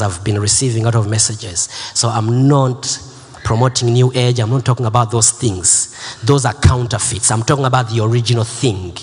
[0.00, 1.68] I've been receiving a lot of messages.
[1.92, 2.98] So I'm not
[3.44, 4.40] promoting new age.
[4.40, 5.94] I'm not talking about those things.
[6.24, 7.30] Those are counterfeits.
[7.30, 8.96] I'm talking about the original thing.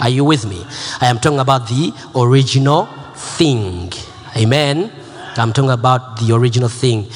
[0.00, 0.66] Are you with me?
[1.00, 3.92] I am talking about the original thing.
[4.36, 4.92] Amen.
[5.36, 7.08] I'm talking about the original thing,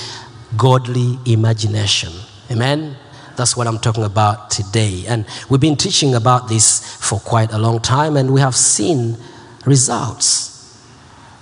[0.57, 2.13] godly imagination.
[2.53, 2.97] Amen.
[3.37, 5.07] That's what I'm talking about today.
[5.09, 9.17] And we've been teaching about this for quite a long time, and we have seen
[9.67, 10.58] results.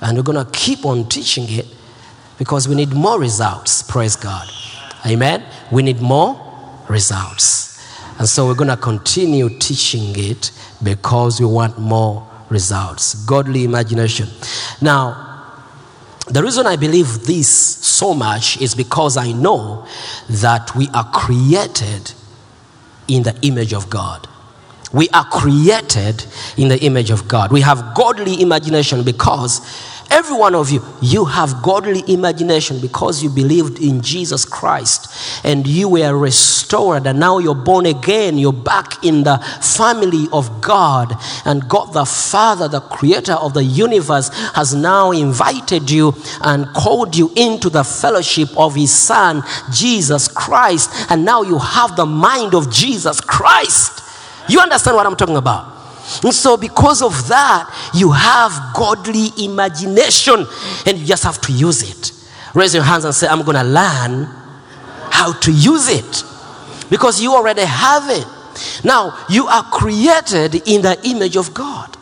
[0.00, 1.66] And we're going to keep on teaching it
[2.38, 3.82] because we need more results.
[3.82, 4.48] Praise God.
[5.06, 5.44] Amen.
[5.70, 6.40] We need more
[6.88, 7.66] results.
[8.18, 10.50] And so we're going to continue teaching it
[10.82, 13.14] because we want more results.
[13.26, 14.28] Godly imagination.
[14.80, 15.26] Now,
[16.26, 19.86] the reason I believe this so much is because I know
[20.28, 22.12] that we are created
[23.06, 24.28] in the image of God.
[24.92, 26.24] We are created
[26.56, 27.50] in the image of God.
[27.50, 29.60] We have godly imagination because
[30.10, 35.66] every one of you, you have godly imagination because you believed in Jesus Christ and
[35.66, 38.38] you were restored and now you're born again.
[38.38, 41.12] You're back in the family of God
[41.44, 47.16] and God the Father, the creator of the universe, has now invited you and called
[47.16, 49.42] you into the fellowship of his Son,
[49.72, 50.90] Jesus Christ.
[51.10, 54.04] And now you have the mind of Jesus Christ.
[54.48, 55.76] You understand what I'm talking about?
[56.22, 60.46] And so, because of that, you have godly imagination
[60.86, 62.12] and you just have to use it.
[62.54, 64.24] Raise your hands and say, I'm going to learn
[65.10, 66.24] how to use it
[66.90, 68.26] because you already have it.
[68.84, 71.96] Now, you are created in the image of God.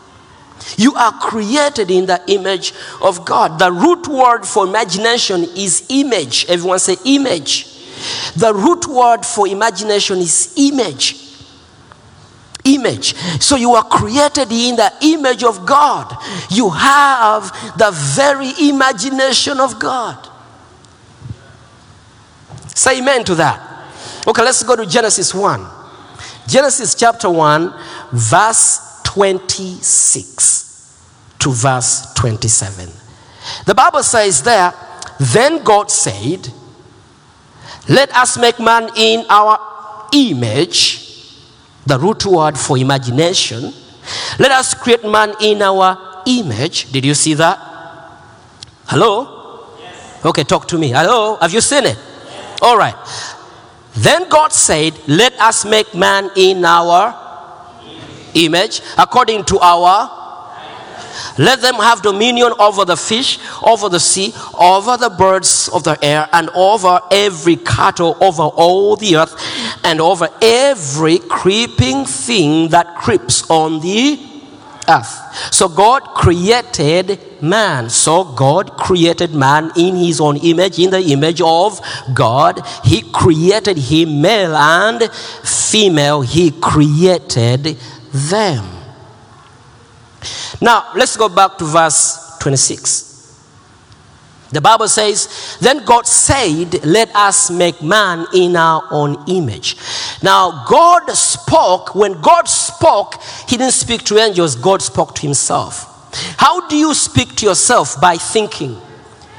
[0.77, 3.59] You are created in the image of God.
[3.59, 6.47] The root word for imagination is image.
[6.49, 7.67] Everyone say image.
[8.37, 11.24] The root word for imagination is image
[12.65, 13.15] image.
[13.41, 16.17] So you are created in the image of God.
[16.51, 20.29] You have the very imagination of God.
[22.75, 23.61] Say amen to that.
[24.27, 25.65] Okay, let's go to Genesis 1.
[26.47, 27.73] Genesis chapter 1,
[28.13, 30.65] verse 26
[31.39, 32.89] to verse 27.
[33.67, 34.73] The Bible says there,
[35.21, 36.49] then God said,
[37.89, 39.59] Let us make man in our
[40.13, 41.04] image
[41.87, 43.72] the root word for imagination.
[44.39, 46.93] Let us create man in our image.
[46.93, 47.59] Did you see that?
[48.87, 49.67] Hello?
[50.25, 50.89] Okay, talk to me.
[50.91, 51.37] Hello?
[51.41, 51.99] Have you seen it?
[52.62, 52.94] All right.
[53.94, 57.15] Then God said, Let us make man in our
[58.34, 60.25] image, according to our
[61.39, 65.99] let them have dominion over the fish, over the sea, over the birds of the
[66.03, 69.34] air, and over every cattle, over all the earth,
[69.84, 74.19] and over every creeping thing that creeps on the
[74.89, 75.53] earth.
[75.53, 77.91] So God created man.
[77.91, 81.81] So God created man in his own image, in the image of
[82.12, 82.61] God.
[82.84, 86.23] He created him male and female.
[86.23, 87.77] He created
[88.12, 88.65] them.
[90.61, 93.14] Now, let's go back to verse 26.
[94.50, 99.77] The Bible says, Then God said, Let us make man in our own image.
[100.22, 101.94] Now, God spoke.
[101.94, 105.91] When God spoke, He didn't speak to angels, God spoke to Himself.
[106.38, 108.00] How do you speak to yourself?
[108.00, 108.81] By thinking,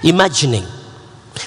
[0.04, 0.66] imagining.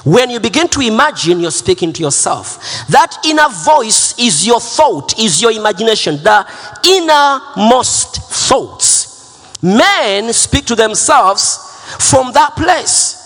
[0.04, 2.86] When you begin to imagine, you're speaking to yourself.
[2.88, 6.46] That inner voice is your thought, is your imagination, the
[6.86, 9.62] innermost thoughts.
[9.62, 11.56] Men speak to themselves
[11.98, 13.17] from that place.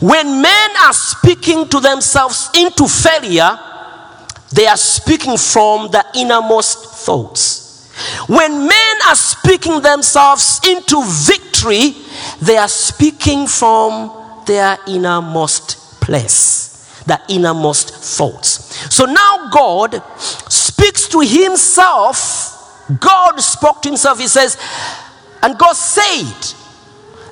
[0.00, 3.58] When men are speaking to themselves into failure,
[4.52, 7.88] they are speaking from the innermost thoughts.
[8.26, 11.94] When men are speaking themselves into victory,
[12.40, 18.94] they are speaking from their innermost place, the innermost thoughts.
[18.94, 22.88] So now God speaks to himself.
[22.98, 24.18] God spoke to himself.
[24.18, 24.56] He says,
[25.42, 26.54] and God said,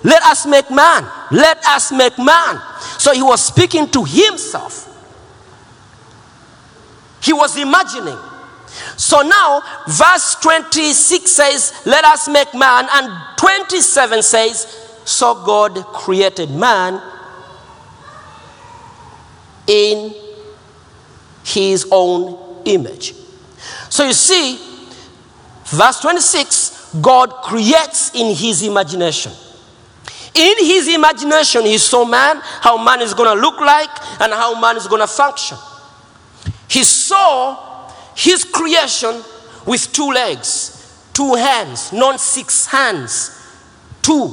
[0.02, 1.06] let us make man.
[1.30, 2.60] Let us make man.
[2.98, 4.84] So he was speaking to himself.
[7.20, 8.16] He was imagining.
[8.96, 14.66] So now, verse 26 says, Let us make man, and 27 says,
[15.04, 17.02] So God created man
[19.66, 20.14] in
[21.44, 23.14] his own image.
[23.88, 24.58] So you see,
[25.66, 29.32] verse 26, God creates in his imagination.
[30.34, 33.90] In his imagination, he saw man, how man is going to look like,
[34.20, 35.58] and how man is going to function.
[36.68, 39.22] He saw his creation
[39.66, 43.30] with two legs, two hands, not six hands,
[44.02, 44.32] two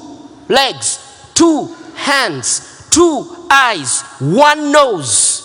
[0.50, 5.42] legs, two hands, two eyes, one nose.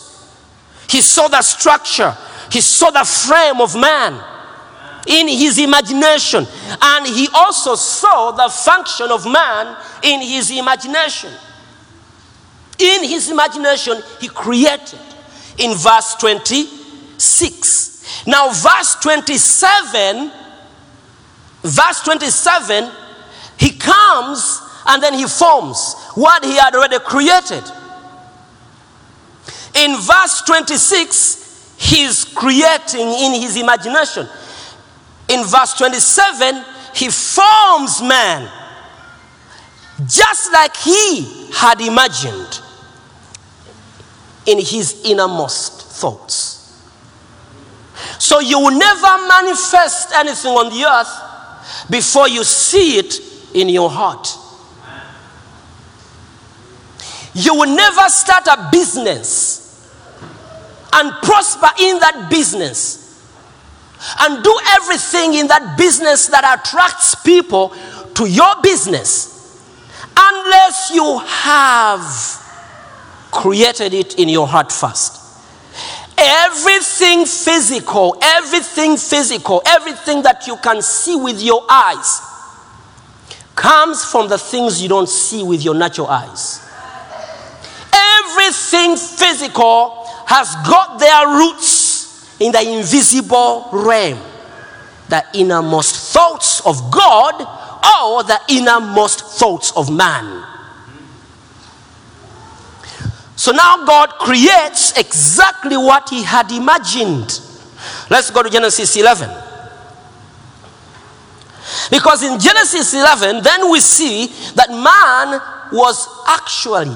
[0.89, 2.17] He saw the structure,
[2.51, 4.21] he saw the frame of man
[5.07, 6.47] in his imagination,
[6.81, 11.33] and he also saw the function of man in his imagination.
[12.79, 14.99] In his imagination, he created
[15.59, 18.25] in verse 26.
[18.27, 20.31] Now, verse 27,
[21.63, 22.91] verse 27,
[23.59, 27.63] he comes and then he forms what he had already created.
[29.75, 34.29] In verse 26, he's creating in his imagination.
[35.31, 38.51] In verse 27, he forms man
[40.07, 42.61] just like he had imagined
[44.47, 46.57] in his innermost thoughts.
[48.19, 53.21] So you will never manifest anything on the earth before you see it
[53.55, 54.37] in your heart.
[57.35, 59.89] You will never start a business
[60.93, 63.00] and prosper in that business
[64.21, 67.75] and do everything in that business that attracts people
[68.15, 69.31] to your business
[70.17, 72.01] unless you have
[73.31, 75.19] created it in your heart first.
[76.19, 82.21] Everything physical, everything physical, everything that you can see with your eyes
[83.57, 86.67] comes from the things you don't see with your natural eyes.
[87.93, 91.80] Everything physical has got their roots
[92.41, 94.19] in the invisible realm,
[95.09, 97.35] the innermost thoughts of God
[98.03, 100.47] or the innermost thoughts of man.
[103.37, 107.41] So now God creates exactly what he had imagined.
[108.11, 109.31] Let's go to Genesis 11.
[111.91, 115.41] Because in Genesis 11, then we see that man
[115.73, 116.95] was actually,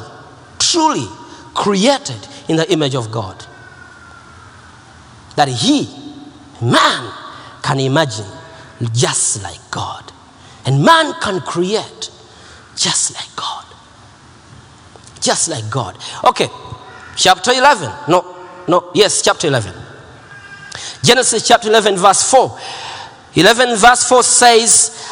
[0.58, 1.06] truly
[1.54, 3.46] created in the image of God.
[5.36, 5.88] That he,
[6.60, 7.12] man,
[7.62, 8.26] can imagine
[8.92, 10.12] just like God.
[10.66, 12.10] And man can create
[12.76, 13.64] just like God.
[15.20, 15.96] Just like God.
[16.24, 16.48] Okay,
[17.16, 17.90] chapter 11.
[18.08, 19.74] No, no, yes, chapter 11.
[21.02, 22.58] Genesis chapter 11, verse 4.
[23.34, 25.08] 11 verse 4 says,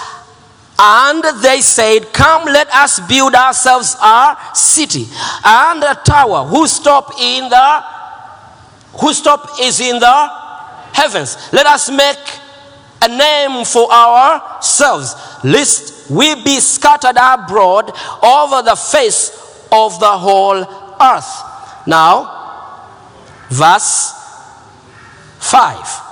[0.79, 5.07] And they said, Come, let us build ourselves a city
[5.45, 7.85] and a tower whose top in the
[9.01, 10.31] whose top is in the
[10.93, 11.37] heavens.
[11.53, 12.19] Let us make
[13.03, 17.91] a name for ourselves, lest we be scattered abroad
[18.23, 19.31] over the face
[19.73, 20.65] of the whole
[21.01, 21.43] earth.
[21.87, 22.43] Now,
[23.49, 24.13] verse
[25.41, 26.03] 5.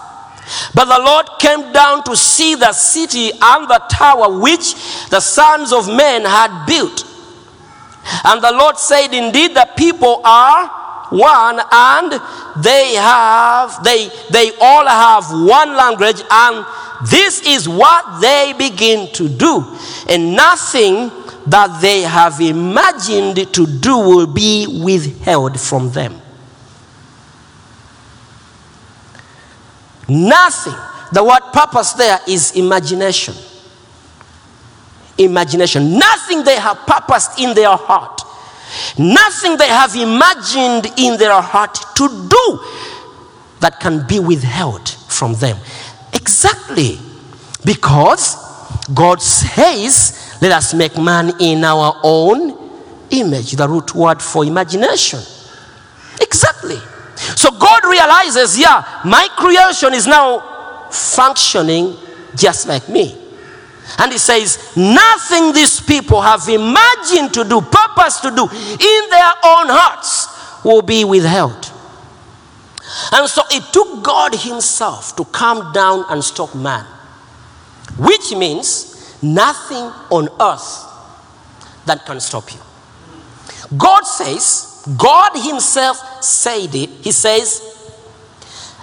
[0.75, 4.75] But the Lord came down to see the city and the tower which
[5.11, 7.07] the sons of men had built.
[8.25, 10.80] And the Lord said, Indeed, the people are
[11.11, 12.13] one, and
[12.63, 16.65] they have they they all have one language, and
[17.09, 19.77] this is what they begin to do.
[20.09, 21.11] And nothing
[21.47, 26.21] that they have imagined to do will be withheld from them.
[30.09, 30.75] Nothing.
[31.13, 33.35] The word purpose there is imagination.
[35.19, 35.99] Imagination.
[35.99, 38.21] Nothing they have purposed in their heart.
[38.99, 42.65] Nothing they have imagined in their heart to do
[43.61, 45.57] that can be withheld from them.
[46.15, 46.99] Exactly.
[47.65, 48.37] Because
[48.95, 52.59] God says, let us make man in our own
[53.11, 55.21] image, the root word for imagination.
[56.21, 56.79] Exactly.
[57.37, 61.97] So God realizes, yeah, my creation is now functioning
[62.35, 63.20] just like me.
[63.99, 69.33] And he says, nothing these people have imagined to do, purpose to do in their
[69.45, 71.71] own hearts will be withheld.
[73.13, 76.85] And so it took God Himself to come down and stop man,
[77.99, 80.87] which means nothing on earth
[81.87, 82.61] that can stop you.
[83.77, 86.91] God says, God Himself said it.
[87.03, 87.63] He says,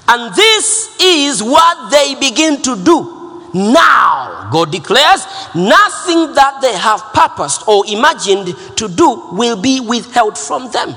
[0.08, 3.50] And this is what they begin to do.
[3.54, 4.17] Now,
[4.52, 5.26] God declares,
[5.56, 10.96] nothing that they have purposed or imagined to do will be withheld from them.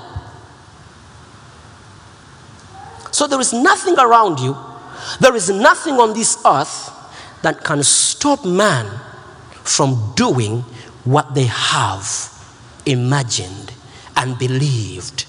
[3.11, 4.57] So there is nothing around you,
[5.21, 6.91] there is nothing on this earth
[7.43, 8.87] that can stop man
[9.65, 10.61] from doing
[11.05, 12.07] what they have
[12.87, 13.73] imagined
[14.17, 15.27] and believed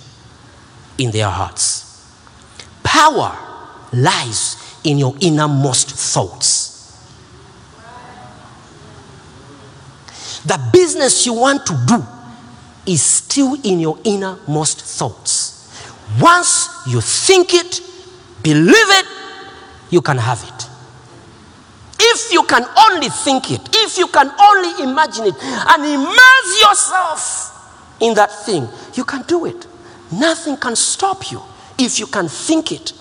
[0.97, 1.87] in their hearts.
[2.83, 3.37] Power
[3.93, 6.70] lies in your innermost thoughts.
[10.45, 12.03] The business you want to do
[12.85, 15.57] is still in your innermost thoughts.
[16.19, 17.81] Once you think it,
[18.41, 19.05] believe it,
[19.91, 20.67] you can have it.
[21.99, 27.97] If you can only think it, if you can only imagine it and immerse yourself
[27.99, 29.67] in that thing, you can do it.
[30.11, 31.41] Nothing can stop you
[31.77, 32.93] if you can think it.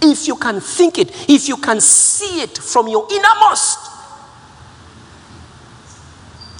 [0.00, 3.87] If you can think it, if you can see it from your innermost.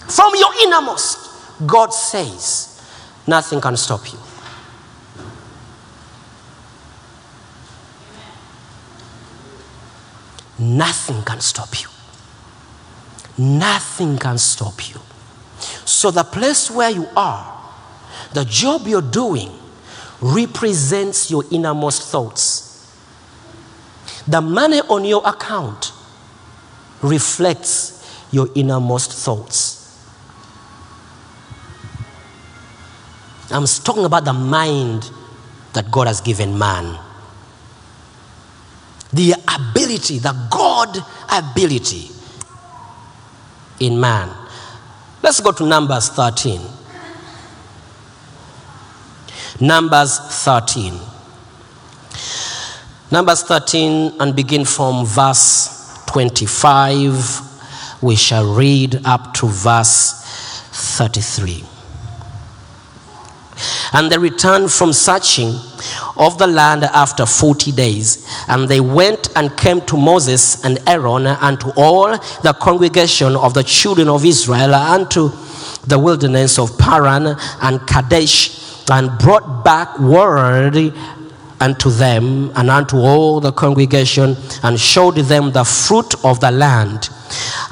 [0.09, 2.83] From your innermost, God says,
[3.27, 4.19] nothing can stop you.
[10.59, 11.89] Nothing can stop you.
[13.39, 15.01] Nothing can stop you.
[15.85, 17.71] So, the place where you are,
[18.33, 19.51] the job you're doing,
[20.21, 22.65] represents your innermost thoughts.
[24.27, 25.93] The money on your account
[27.03, 29.78] reflects your innermost thoughts.
[33.51, 35.11] I'm talking about the mind
[35.73, 36.99] that God has given man.
[39.13, 40.99] The ability, the God
[41.33, 42.09] ability
[43.81, 44.29] in man.
[45.23, 46.61] Let's go to Numbers 13.
[49.61, 51.01] Numbers 13.
[53.11, 58.03] Numbers 13 and begin from verse 25.
[58.03, 60.23] We shall read up to verse
[60.99, 61.78] 33.
[63.93, 65.55] And they returned from searching
[66.17, 68.27] of the land after 40 days.
[68.49, 72.11] And they went and came to Moses and Aaron and to all
[72.43, 75.33] the congregation of the children of Israel and to
[75.87, 80.93] the wilderness of Paran and Kadesh and brought back word
[81.61, 87.11] unto them and unto all the congregation and showed them the fruit of the land.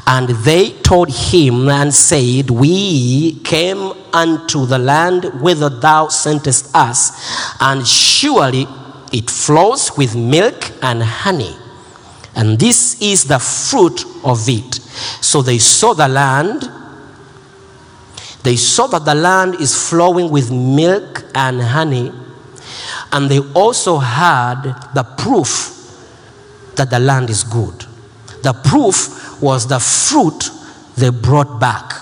[0.06, 7.12] And they told him and said, We came unto the land whither thou sentest us,
[7.60, 8.66] and surely
[9.12, 11.56] it flows with milk and honey.
[12.34, 14.74] And this is the fruit of it.
[15.22, 16.70] So they saw the land.
[18.42, 22.12] They saw that the land is flowing with milk and honey.
[23.12, 24.62] And they also had
[24.94, 25.72] the proof
[26.76, 27.84] that the land is good.
[28.42, 30.50] The proof was the fruit
[30.96, 31.92] they brought back.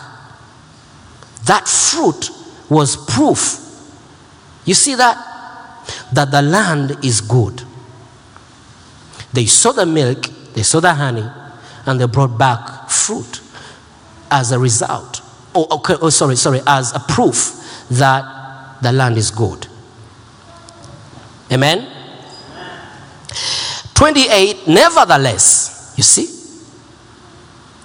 [1.47, 2.31] That fruit
[2.69, 3.61] was proof.
[4.65, 5.17] You see that?
[6.13, 7.63] That the land is good.
[9.33, 11.29] They saw the milk, they saw the honey,
[11.87, 13.41] and they brought back fruit
[14.31, 15.21] as a result.
[15.55, 19.67] Oh, okay, oh sorry, sorry, as a proof that the land is good.
[21.55, 21.87] Amen?
[23.95, 26.27] 28, nevertheless, you see,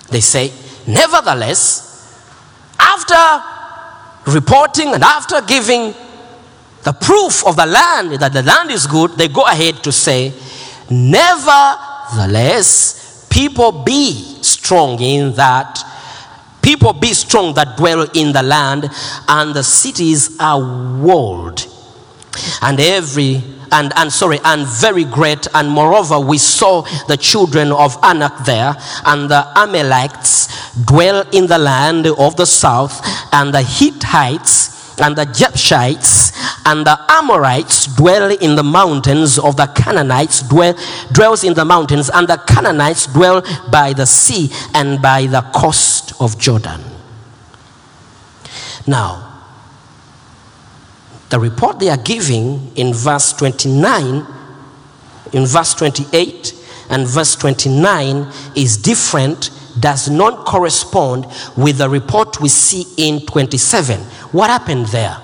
[0.10, 0.52] they say,
[0.88, 1.86] nevertheless,
[2.80, 3.44] after
[4.32, 5.94] reporting and after giving
[6.84, 10.34] the proof of the land that the land is good, they go ahead to say,
[10.90, 15.84] nevertheless, people be strong in that.
[16.64, 18.90] People be strong that dwell in the land,
[19.28, 20.60] and the cities are
[21.02, 21.68] walled
[22.62, 27.98] and every and, and sorry and very great and moreover we saw the children of
[28.04, 33.00] anak there and the amalekites dwell in the land of the south
[33.32, 36.32] and the hittites and the Jebusites
[36.66, 40.76] and the Amorites dwell in the mountains of the Canaanites dwell
[41.14, 43.42] dwells in the mountains and the Canaanites dwell
[43.72, 46.82] by the sea and by the coast of Jordan.
[48.88, 49.29] Now,
[51.30, 54.26] the report they are giving in verse 29,
[55.34, 56.56] in verse 28,
[56.90, 64.00] and verse 29 is different, does not correspond with the report we see in 27.
[64.32, 65.16] What happened there?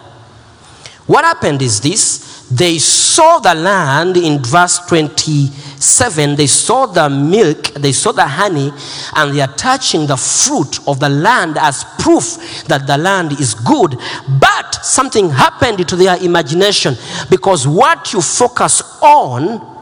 [1.07, 7.73] What happened is this they saw the land in verse 27, they saw the milk,
[7.73, 8.71] they saw the honey,
[9.15, 13.55] and they are touching the fruit of the land as proof that the land is
[13.55, 13.97] good.
[14.39, 16.95] But something happened to their imagination
[17.31, 19.73] because what you focus on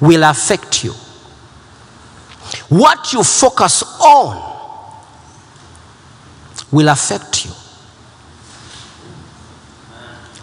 [0.00, 0.92] will affect you.
[2.68, 4.44] What you focus on
[6.72, 7.52] will affect you.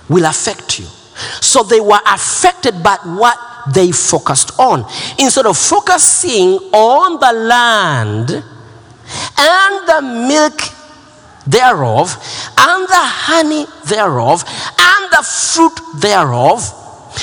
[0.09, 0.85] Will affect you.
[1.41, 3.37] So they were affected by what
[3.73, 4.85] they focused on.
[5.17, 10.59] Instead of focusing on the land and the milk
[11.47, 12.11] thereof,
[12.57, 14.43] and the honey thereof,
[14.79, 16.81] and the fruit thereof,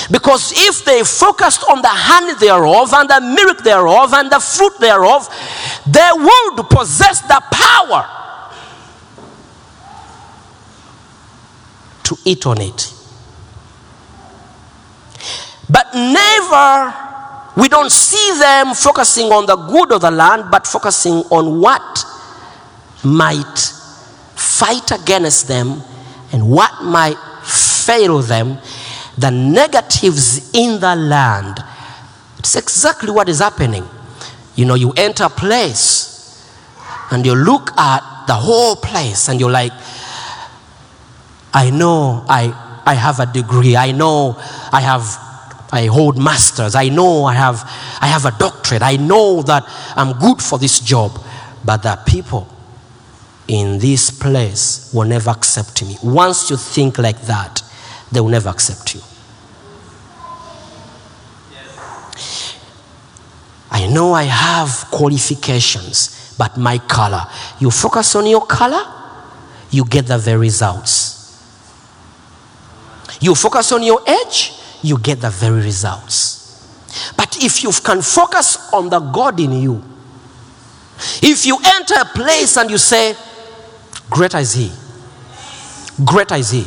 [0.09, 4.79] because if they focused on the honey thereof, and the milk thereof, and the fruit
[4.79, 5.29] thereof,
[5.85, 8.22] they would possess the power
[12.03, 12.93] to eat on it.
[15.69, 16.93] But never,
[17.55, 22.05] we don't see them focusing on the good of the land, but focusing on what
[23.03, 23.57] might
[24.35, 25.81] fight against them
[26.31, 28.57] and what might fail them,
[29.17, 31.59] the negatives in the land.
[32.39, 33.87] It's exactly what is happening.
[34.55, 36.13] You know, you enter a place
[37.11, 39.71] and you look at the whole place and you're like,
[41.53, 43.75] I know I, I have a degree.
[43.75, 44.35] I know
[44.71, 45.19] I have
[45.71, 46.75] I hold masters.
[46.75, 47.61] I know I have
[47.99, 48.83] I have a doctorate.
[48.83, 49.63] I know that
[49.95, 51.19] I'm good for this job.
[51.65, 52.47] But the people
[53.47, 55.97] in this place will never accept me.
[56.03, 57.63] Once you think like that,
[58.11, 59.01] they will never accept you.
[63.71, 67.25] I know I have qualifications, but my color.
[67.59, 68.83] You focus on your color,
[69.71, 71.02] you get the very results.
[73.23, 74.51] You focus on your age,
[74.81, 77.13] you get the very results.
[77.15, 79.81] But if you can focus on the God in you,
[81.21, 83.15] if you enter a place and you say,
[84.09, 84.69] Greater is He,
[86.03, 86.65] greater is He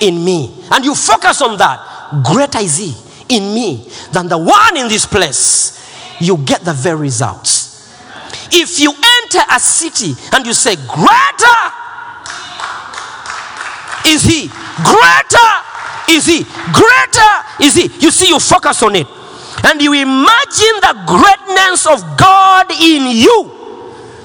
[0.00, 2.94] in me, and you focus on that, greater is He
[3.28, 5.76] in me than the one in this place,
[6.20, 7.90] you get the very results.
[8.52, 11.60] If you enter a city and you say, Greater
[14.06, 14.46] is He,
[14.84, 15.69] greater
[16.10, 19.06] is He, greater is He, you see, you focus on it.
[19.64, 23.50] And you imagine the greatness of God in you,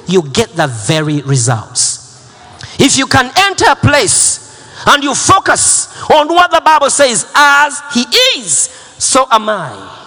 [0.07, 2.05] you get the very results.
[2.79, 4.45] If you can enter a place
[4.87, 8.05] and you focus on what the Bible says, as He
[8.37, 10.03] is, so am I.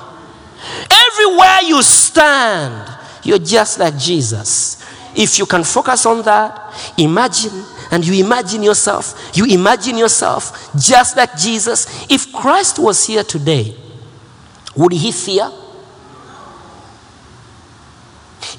[1.09, 4.85] Everywhere you stand, you're just like Jesus.
[5.15, 11.17] If you can focus on that, imagine, and you imagine yourself, you imagine yourself just
[11.17, 12.07] like Jesus.
[12.11, 13.75] If Christ was here today,
[14.77, 15.51] would he fear?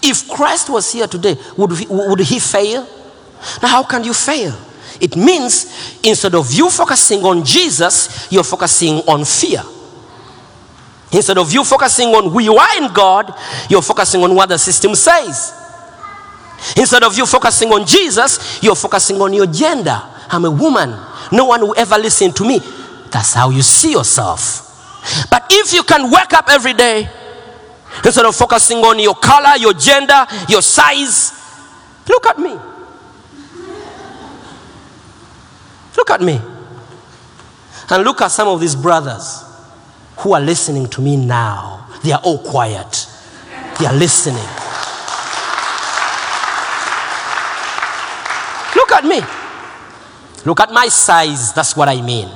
[0.01, 2.87] If Christ was here today, would he, would he fail?
[3.61, 4.55] Now, how can you fail?
[4.99, 9.63] It means instead of you focusing on Jesus, you're focusing on fear.
[11.11, 13.33] Instead of you focusing on who you are in God,
[13.69, 15.53] you're focusing on what the system says.
[16.77, 20.01] Instead of you focusing on Jesus, you're focusing on your gender.
[20.29, 20.95] I'm a woman.
[21.31, 22.59] No one will ever listen to me.
[23.11, 24.65] That's how you see yourself.
[25.29, 27.09] But if you can wake up every day,
[28.03, 31.33] instead of focusing on your color, your gender, your size,
[32.07, 32.57] look at me.
[35.97, 36.39] Look at me.
[37.89, 39.43] And look at some of these brothers
[40.17, 41.87] who are listening to me now.
[42.03, 43.07] They are all quiet.
[43.79, 44.47] They are listening.
[48.99, 49.21] At me.
[50.45, 51.53] Look at my size.
[51.53, 52.29] That's what I mean.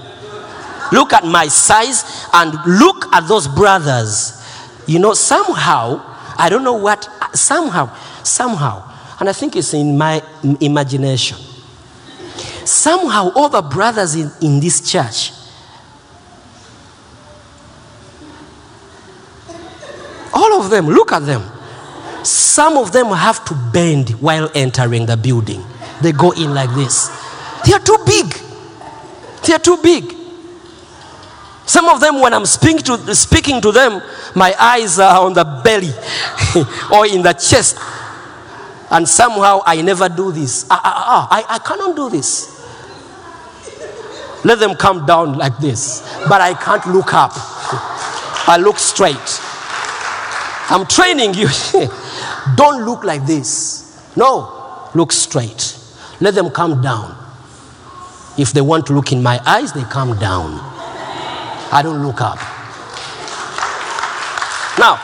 [0.91, 4.41] Look at my size and look at those brothers.
[4.87, 6.01] You know, somehow,
[6.37, 10.21] I don't know what, somehow, somehow, and I think it's in my
[10.59, 11.37] imagination.
[12.65, 15.31] Somehow, all the brothers in, in this church,
[20.33, 21.43] all of them, look at them.
[22.23, 25.63] Some of them have to bend while entering the building.
[26.03, 27.07] They go in like this.
[27.65, 28.33] They are too big.
[29.47, 30.13] They are too big.
[31.65, 34.01] Some of them, when I'm speaking to, speaking to them,
[34.35, 35.93] my eyes are on the belly
[36.93, 37.77] or in the chest.
[38.91, 40.67] And somehow I never do this.
[40.69, 42.49] Ah, ah, ah, I, I cannot do this.
[44.43, 46.01] Let them come down like this.
[46.27, 47.31] But I can't look up.
[48.45, 49.39] I look straight.
[50.69, 51.47] I'm training you.
[52.55, 54.01] Don't look like this.
[54.17, 55.79] No, look straight.
[56.23, 57.17] Let them come down.
[58.37, 60.57] If they want to look in my eyes, they come down.
[61.69, 62.37] I don't look up.
[64.79, 65.01] Now,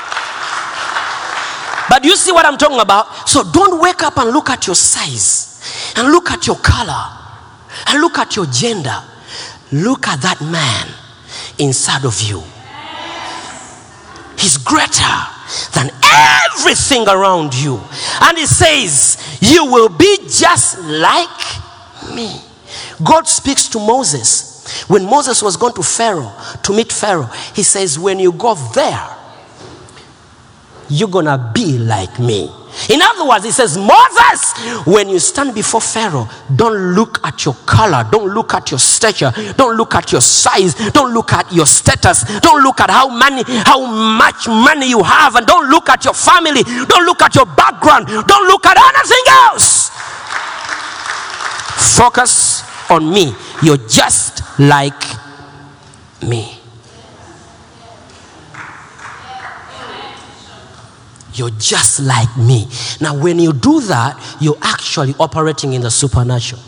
[1.89, 3.27] but you see what I'm talking about?
[3.27, 7.03] So don't wake up and look at your size, and look at your color,
[7.88, 9.03] and look at your gender.
[9.73, 10.88] Look at that man
[11.58, 12.41] inside of you.
[14.38, 15.03] He's greater
[15.75, 15.91] than
[16.69, 17.82] everything around you.
[18.21, 21.29] And He says, You will be just like
[22.13, 22.39] me.
[23.03, 24.86] God speaks to Moses.
[24.88, 26.32] When Moses was going to Pharaoh
[26.63, 29.17] to meet Pharaoh, He says, When you go there,
[30.89, 32.51] you're gonna be like me.
[32.89, 37.55] In other words, he says, Moses, when you stand before Pharaoh, don't look at your
[37.65, 41.65] color, don't look at your stature, don't look at your size, don't look at your
[41.65, 46.05] status, don't look at how money, how much money you have, and don't look at
[46.05, 49.89] your family, don't look at your background, don't look at anything else.
[51.97, 53.34] Focus on me.
[53.62, 55.03] You're just like
[56.21, 56.59] me.
[61.39, 62.67] You're just like me.
[62.99, 66.62] Now, when you do that, you're actually operating in the supernatural.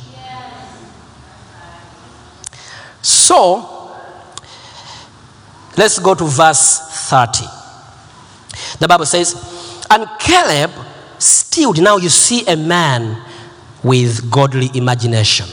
[3.01, 3.93] So,
[5.77, 6.79] let's go to verse
[7.10, 7.45] 30.
[8.79, 10.71] The Bible says, And Caleb
[11.19, 11.81] stilled.
[11.81, 13.21] Now you see a man
[13.84, 15.47] with godly imagination.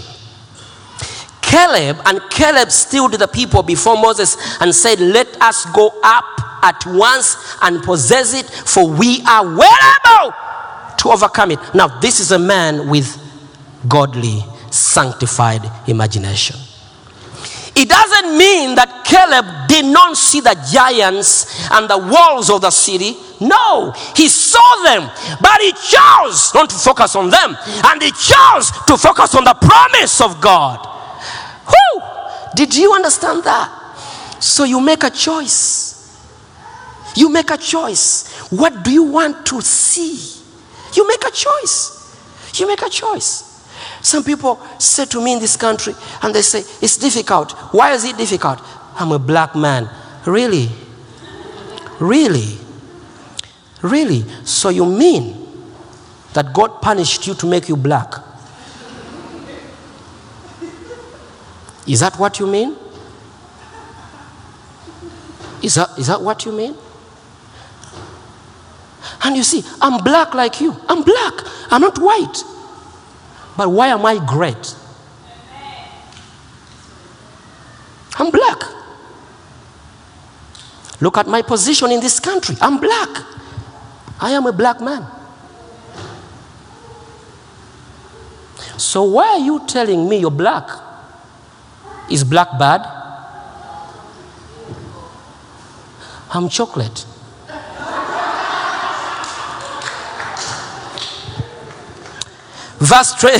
[1.48, 6.26] Caleb and Caleb stilled the people before Moses and said, Let us go up
[6.62, 10.34] at once and possess it, for we are well able
[10.98, 11.58] to overcome it.
[11.74, 13.16] Now, this is a man with
[13.88, 16.56] godly, sanctified imagination.
[17.74, 22.70] It doesn't mean that Caleb did not see the giants and the walls of the
[22.70, 23.16] city.
[23.40, 27.56] No, he saw them, but he chose not to focus on them,
[27.86, 30.97] and he chose to focus on the promise of God.
[31.68, 32.02] Whew!
[32.54, 33.70] Did you understand that?
[34.40, 35.98] So you make a choice.
[37.16, 38.48] You make a choice.
[38.50, 40.42] What do you want to see?
[40.94, 41.94] You make a choice.
[42.54, 43.44] You make a choice.
[44.02, 47.52] Some people say to me in this country, and they say, It's difficult.
[47.72, 48.60] Why is it difficult?
[48.94, 49.88] I'm a black man.
[50.26, 50.70] Really?
[52.00, 52.58] Really?
[53.82, 54.24] Really?
[54.44, 55.46] So you mean
[56.34, 58.12] that God punished you to make you black?
[61.88, 62.76] Is that what you mean?
[65.62, 66.76] Is that, is that what you mean?
[69.24, 70.76] And you see, I'm black like you.
[70.88, 71.32] I'm black.
[71.70, 72.44] I'm not white.
[73.56, 74.76] But why am I great?
[78.18, 78.62] I'm black.
[81.00, 82.56] Look at my position in this country.
[82.60, 83.08] I'm black.
[84.20, 85.06] I am a black man.
[88.76, 90.87] So why are you telling me you're black?
[92.10, 92.80] Is black bad?
[96.30, 97.06] I'm chocolate.
[102.80, 103.32] Verse, three,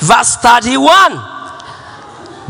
[0.00, 1.12] verse 31.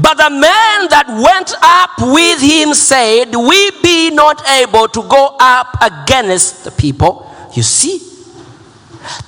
[0.03, 5.37] But the man that went up with him said, We be not able to go
[5.39, 7.31] up against the people.
[7.55, 7.99] You see,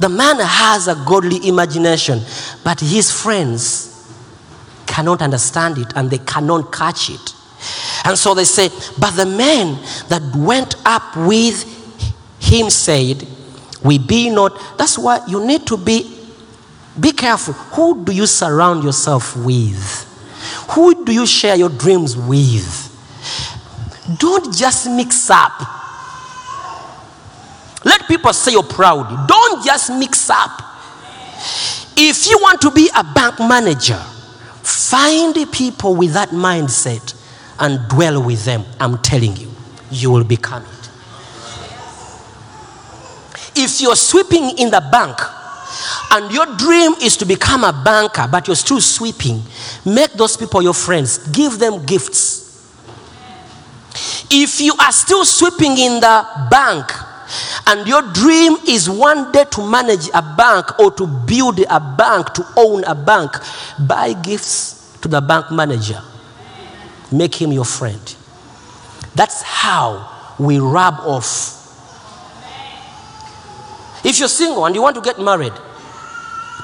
[0.00, 2.22] the man has a godly imagination,
[2.64, 3.91] but his friends
[4.92, 7.34] cannot understand it and they cannot catch it.
[8.04, 9.78] And so they say, But the man
[10.08, 11.64] that went up with
[12.40, 13.26] him said,
[13.82, 14.60] We be not.
[14.76, 16.18] That's why you need to be
[17.00, 17.54] be careful.
[17.54, 20.08] Who do you surround yourself with?
[20.72, 22.90] Who do you share your dreams with?
[24.18, 25.52] Don't just mix up.
[27.84, 29.26] Let people say you're proud.
[29.26, 30.50] Don't just mix up.
[31.96, 34.00] If you want to be a bank manager,
[34.62, 37.14] find people with that mindset
[37.58, 38.64] and dwell with them.
[38.80, 39.50] I'm telling you,
[39.90, 40.90] you will become it.
[43.54, 45.18] If you're sweeping in the bank
[46.12, 49.42] and your dream is to become a banker, but you're still sweeping,
[49.84, 51.18] make those people your friends.
[51.28, 52.40] Give them gifts.
[54.30, 56.90] If you are still sweeping in the bank
[57.66, 62.32] and your dream is one day to manage a bank or to build a bank,
[62.34, 63.32] to own a bank,
[63.86, 66.00] buy gifts to the bank manager.
[67.10, 68.16] Make him your friend.
[69.14, 71.58] That's how we rub off.
[74.04, 75.52] If you're single and you want to get married,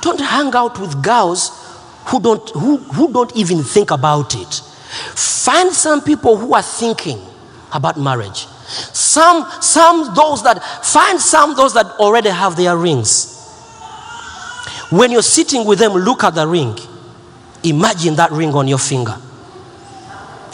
[0.03, 1.51] don't hang out with girls
[2.07, 4.55] who don't, who, who don't even think about it.
[5.15, 7.21] Find some people who are thinking
[7.73, 8.47] about marriage.
[8.69, 13.35] Some, some those that, find some those that already have their rings.
[14.91, 16.77] When you're sitting with them, look at the ring.
[17.65, 19.17] Imagine that ring on your finger.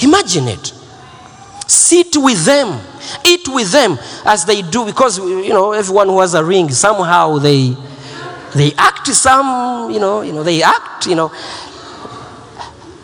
[0.03, 0.73] Imagine it.
[1.67, 2.81] Sit with them.
[3.25, 7.37] Eat with them as they do because you know everyone who has a ring somehow
[7.37, 7.77] they
[8.55, 11.31] they act some you know you know they act you know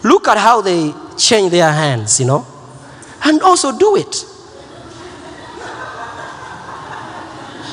[0.03, 2.47] look at how they change their hands you know
[3.25, 4.25] and also do it.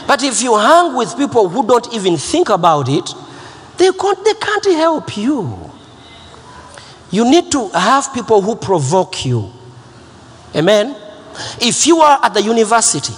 [0.07, 3.13] But if you hang with people who don't even think about it,
[3.77, 5.69] they can't, they can't help you.
[7.11, 9.51] You need to have people who provoke you.
[10.55, 10.95] Amen.
[11.61, 13.13] If you are at the university,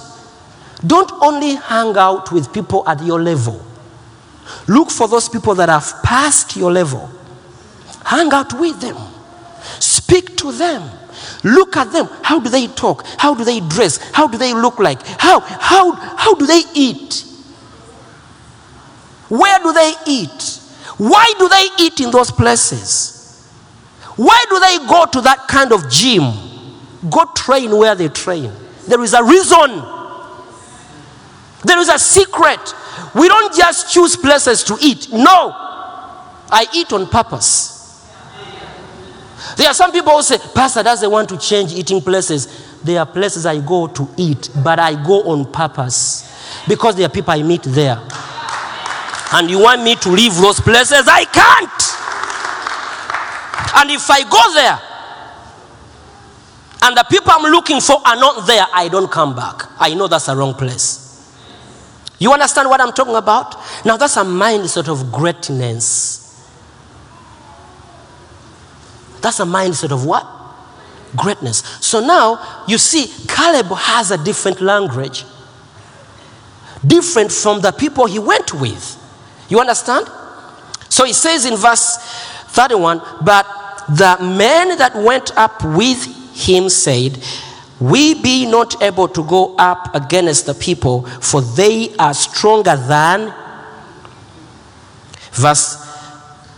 [0.85, 3.63] don't only hang out with people at your level.
[4.67, 7.09] Look for those people that have passed your level.
[8.03, 8.97] Hang out with them.
[9.79, 10.89] Speak to them.
[11.43, 12.07] Look at them.
[12.23, 13.05] How do they talk?
[13.17, 13.97] How do they dress?
[14.11, 15.01] How do they look like?
[15.05, 17.25] How, how, how do they eat?
[19.29, 20.59] Where do they eat?
[20.97, 23.49] Why do they eat in those places?
[24.15, 26.33] Why do they go to that kind of gym?
[27.09, 28.51] Go train where they train.
[28.87, 29.81] There is a reason.
[31.63, 32.73] There is a secret.
[33.15, 35.09] We don't just choose places to eat.
[35.11, 35.53] No.
[36.51, 37.78] I eat on purpose.
[39.57, 42.47] There are some people who say, Pastor doesn't want to change eating places.
[42.83, 46.25] There are places I go to eat, but I go on purpose
[46.67, 47.99] because there are people I meet there.
[49.31, 51.03] And you want me to leave those places?
[51.07, 51.79] I can't.
[53.75, 54.79] And if I go there
[56.81, 59.69] and the people I'm looking for are not there, I don't come back.
[59.79, 61.05] I know that's the wrong place.
[62.19, 63.55] You understand what I'm talking about?
[63.85, 66.18] Now, that's a mindset of greatness.
[69.21, 70.25] That's a mindset of what?
[71.15, 71.57] Greatness.
[71.81, 75.25] So now you see, Caleb has a different language,
[76.85, 78.95] different from the people he went with.
[79.49, 80.07] You understand?
[80.89, 81.97] So he says in verse
[82.49, 83.45] 31 But
[83.89, 86.05] the men that went up with
[86.35, 87.17] him said,
[87.79, 93.33] We be not able to go up against the people, for they are stronger than.
[95.31, 95.77] Verse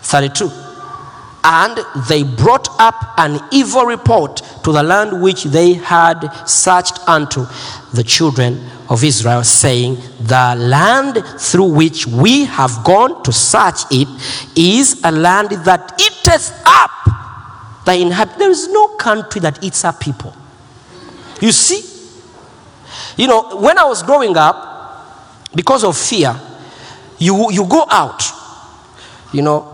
[0.02, 0.71] 32
[1.44, 7.46] and they brought up an evil report to the land which they had searched unto
[7.94, 14.08] the children of Israel, saying, The land through which we have gone to search it
[14.56, 16.92] is a land that eateth up
[17.86, 18.38] the inhabitants.
[18.40, 20.36] There is no country that eats up people.
[21.42, 21.88] You see?
[23.18, 24.70] You know, when I was growing up,
[25.56, 26.40] because of fear,
[27.18, 28.24] you, you go out,
[29.34, 29.71] you know,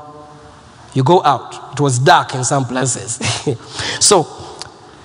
[0.97, 1.73] you go out.
[1.73, 3.19] It was dark in some places.
[4.03, 4.25] so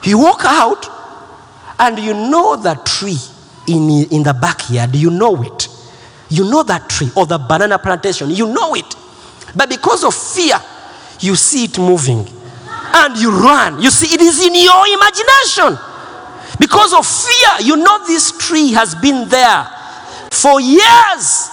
[0.02, 0.86] you walk out
[1.78, 3.18] and you know that tree
[3.68, 4.96] in, in the backyard.
[4.96, 5.68] You know it.
[6.30, 8.30] You know that tree or the banana plantation.
[8.30, 8.96] You know it.
[9.54, 10.56] But because of fear,
[11.20, 12.26] you see it moving
[12.94, 13.82] and you run.
[13.82, 15.78] You see, it is in your imagination.
[16.58, 19.66] Because of fear, you know this tree has been there
[20.30, 21.50] for years.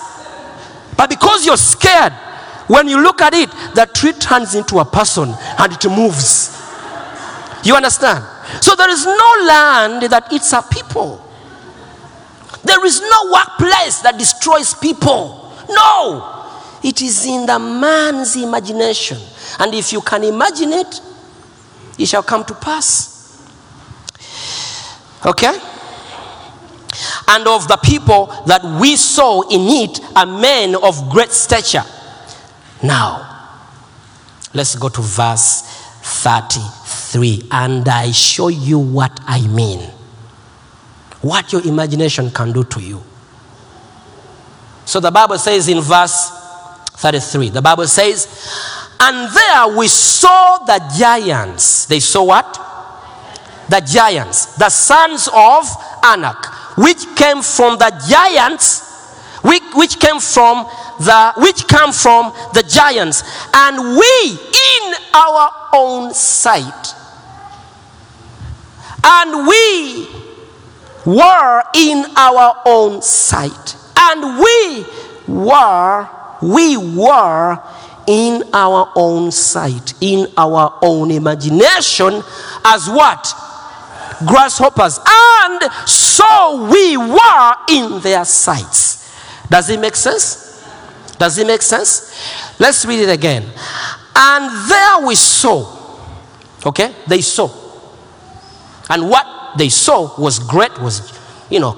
[0.95, 2.13] But because you're scared,
[2.69, 6.55] when you look at it, the tree turns into a person and it moves.
[7.63, 8.23] You understand?
[8.61, 11.19] So there is no land that eats up people.
[12.63, 15.51] There is no workplace that destroys people.
[15.67, 16.45] No.
[16.83, 19.17] It is in the man's imagination.
[19.57, 21.01] And if you can imagine it,
[21.97, 23.43] it shall come to pass.
[25.25, 25.57] Okay?
[27.29, 31.83] And of the people that we saw in it are men of great stature.
[32.81, 33.49] Now,
[34.53, 35.61] let's go to verse
[36.01, 37.47] 33.
[37.51, 39.89] And I show you what I mean.
[41.21, 43.03] What your imagination can do to you.
[44.85, 46.31] So the Bible says in verse
[46.95, 48.27] 33, the Bible says,
[48.99, 51.85] And there we saw the giants.
[51.85, 52.53] They saw what?
[53.69, 55.65] The giants, the sons of
[56.03, 58.88] Anak, which came from the giants,
[59.41, 60.65] which, which came from
[60.99, 63.23] the which come from the giants,
[63.53, 66.95] and we in our own sight.
[69.03, 70.07] And we
[71.05, 73.75] were in our own sight.
[73.97, 74.85] And we
[75.27, 76.07] were,
[76.41, 77.59] we were
[78.07, 82.21] in our own sight, in our own imagination,
[82.65, 83.33] as what?
[84.25, 84.99] Grasshoppers.
[85.05, 88.98] And so we were in their sights.
[89.49, 90.63] Does it make sense?
[91.17, 92.59] Does it make sense?
[92.59, 93.43] Let's read it again.
[94.15, 95.77] And there we saw.
[96.65, 96.93] Okay?
[97.07, 97.49] They saw.
[98.89, 101.17] And what they saw was great, was,
[101.49, 101.73] you know,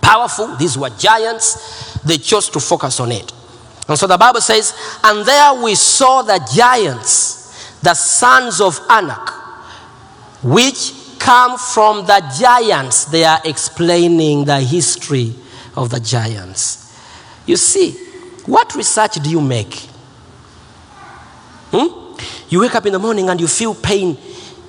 [0.00, 0.56] powerful.
[0.56, 2.00] These were giants.
[2.02, 3.32] They chose to focus on it.
[3.88, 9.30] And so the Bible says, and there we saw the giants, the sons of Anak,
[10.42, 13.06] which come from the giants.
[13.06, 15.34] They are explaining the history
[15.76, 16.89] of the giants.
[17.46, 17.92] You see,
[18.46, 19.74] what research do you make?
[21.72, 22.16] Hmm?
[22.48, 24.16] You wake up in the morning and you feel pain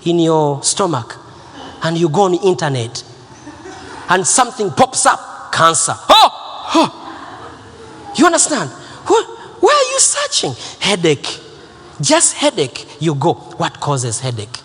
[0.04, 1.18] in your stomach.
[1.84, 3.04] and you go on the internet
[4.10, 5.94] and something pops up cancer.
[6.10, 8.14] Oh, oh.
[8.18, 8.70] You understand?
[8.70, 10.54] Where, where are you searching?
[10.80, 11.40] Headache.
[12.00, 12.88] Just headache.
[13.00, 13.34] You go.
[13.34, 14.60] What causes headache?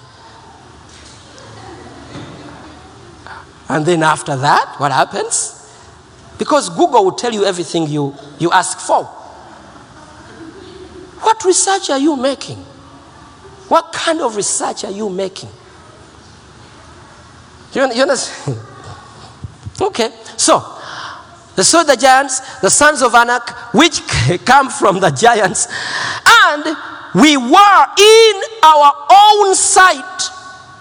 [3.69, 5.56] And then after that, what happens?
[6.39, 9.05] Because Google will tell you everything you, you ask for.
[11.23, 12.59] What research are you making?
[13.69, 15.49] What kind of research are you making?
[17.73, 18.59] You, you understand?
[19.81, 20.77] okay, so
[21.57, 24.01] the so the giants, the sons of Anak, which
[24.45, 25.67] come from the giants,
[26.27, 26.65] and
[27.15, 30.31] we were in our own sight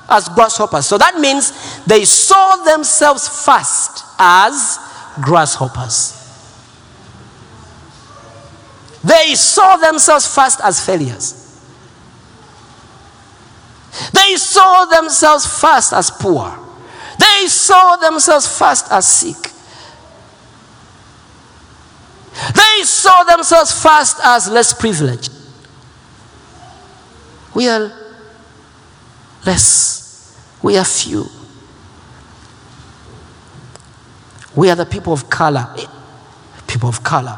[0.09, 0.85] as grasshoppers.
[0.85, 4.77] So that means they saw themselves first as
[5.21, 6.21] grasshoppers.
[9.03, 11.41] They saw themselves first as failures.
[14.11, 16.57] They saw themselves first as poor.
[17.19, 19.51] They saw themselves first as sick.
[22.53, 25.31] They saw themselves first as less privileged.
[27.53, 27.91] We are
[29.45, 30.35] less.
[30.61, 31.25] We are few.
[34.55, 35.67] We are the people of color.
[35.77, 35.85] Eh,
[36.67, 37.37] people of color.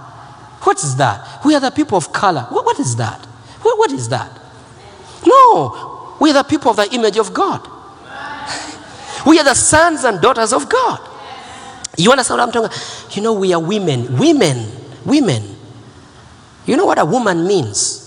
[0.64, 1.44] What is that?
[1.46, 2.46] We are the people of color.
[2.50, 3.20] What, what is that?
[3.62, 4.32] What, what is that?
[5.26, 7.68] No, we are the people of the image of God.
[9.26, 11.00] We are the sons and daughters of God.
[11.98, 13.16] You understand what I'm talking about?
[13.16, 14.18] You know, we are women.
[14.18, 14.72] Women.
[15.04, 15.56] Women.
[16.66, 18.04] You know what a woman means?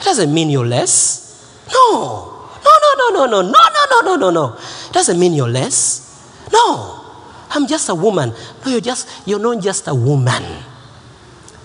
[0.00, 1.64] It doesn't mean you're less.
[1.72, 2.50] No.
[2.64, 4.56] No, no, no, no, no, no, no, no, no, no, no.
[4.88, 6.07] It doesn't mean you're less.
[6.52, 7.04] No.
[7.50, 8.32] I'm just a woman.
[8.64, 10.42] No, you're just, you're not just a woman.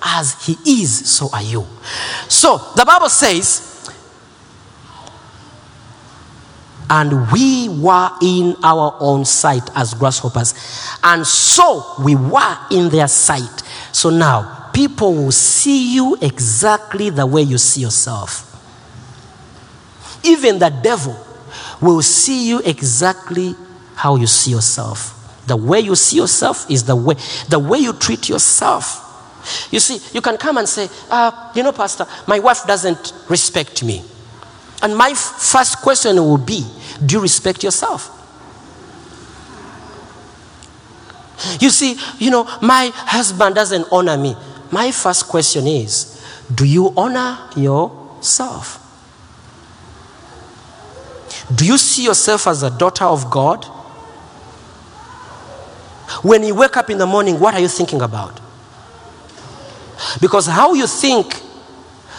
[0.02, 1.66] As he is, so are you.
[2.28, 3.92] So the Bible says,
[6.90, 10.54] and we were in our own sight as grasshoppers,
[11.04, 13.64] and so we were in their sight.
[13.92, 18.50] So now people will see you exactly the way you see yourself.
[20.24, 21.16] Even the devil
[21.82, 23.56] will see you exactly
[23.96, 25.20] how you see yourself.
[25.48, 27.16] The way you see yourself is the way
[27.50, 29.00] the way you treat yourself.
[29.72, 33.84] You see, you can come and say, uh, you know, Pastor, my wife doesn't respect
[33.84, 34.02] me.
[34.82, 36.66] And my f- first question will be,
[37.06, 38.10] do you respect yourself?
[41.60, 44.36] You see, you know, my husband doesn't honor me.
[44.72, 48.80] My first question is, do you honor yourself?
[51.54, 53.68] Do you see yourself as a daughter of God?
[56.22, 58.40] When you wake up in the morning, what are you thinking about?
[60.22, 61.42] Because how you think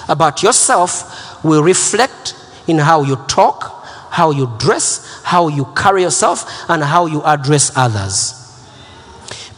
[0.09, 2.35] about yourself will reflect
[2.67, 7.73] in how you talk, how you dress, how you carry yourself, and how you address
[7.77, 8.41] others.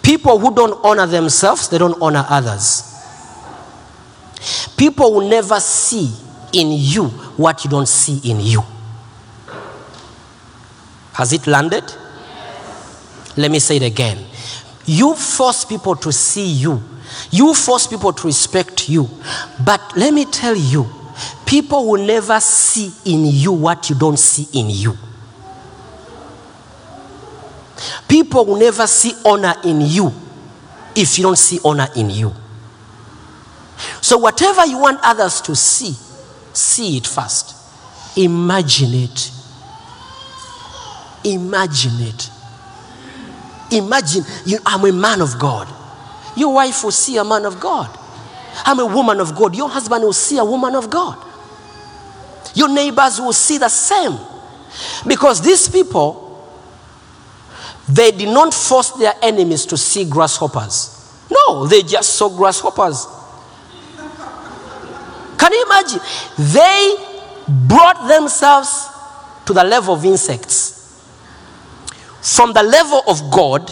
[0.03, 2.93] People who don't honor themselves, they don't honor others.
[4.77, 6.13] People will never see
[6.53, 8.63] in you what you don't see in you.
[11.15, 11.85] Has it landed?
[13.37, 14.25] Let me say it again.
[14.87, 16.83] You force people to see you.
[17.31, 19.09] You force people to respect you.
[19.65, 20.87] But let me tell you,
[21.45, 24.97] people will never see in you what you don't see in you.
[28.09, 30.13] People will never see honor in you
[30.95, 32.33] if you don't see honor in you.
[34.01, 35.95] So, whatever you want others to see,
[36.55, 37.55] see it first.
[38.17, 39.31] Imagine it.
[41.25, 42.31] Imagine it.
[43.71, 45.69] Imagine you, I'm a man of God.
[46.37, 47.97] Your wife will see a man of God.
[48.65, 49.55] I'm a woman of God.
[49.57, 51.19] Your husband will see a woman of God.
[52.55, 54.19] Your neighbors will see the same.
[55.07, 56.23] Because these people,
[57.89, 60.93] they did not force their enemies to see grasshoppers.
[61.31, 63.07] No, they just saw grasshoppers.
[65.39, 66.01] Can you imagine?
[66.39, 66.97] They
[67.69, 68.89] brought themselves
[69.45, 70.76] to the level of insects.
[72.27, 73.71] From the level of God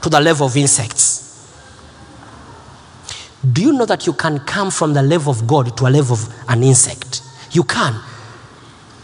[0.00, 1.20] to the level of insects.
[3.52, 6.14] Do you know that you can come from the level of God to a level
[6.14, 7.20] of an insect?
[7.50, 8.00] You can.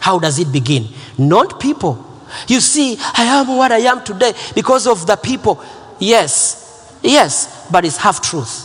[0.00, 0.88] How does it begin?
[1.18, 2.02] Not people.
[2.46, 5.62] You see, I am what I am today because of the people.
[5.98, 8.64] Yes, yes, but it's half truth.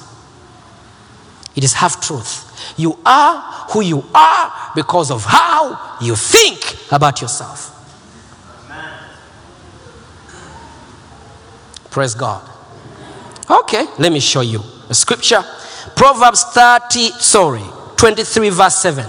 [1.53, 2.73] It is half truth.
[2.77, 7.72] You are who you are because of how you think about yourself.
[11.93, 12.41] Praise God.
[13.47, 15.43] Okay, let me show you a scripture.
[15.95, 17.61] Proverbs 30, sorry,
[17.97, 19.05] 23, verse 7.